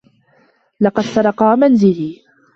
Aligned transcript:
لقد 0.81 1.03
سرقا 1.03 1.55
منزلي. 1.55 2.21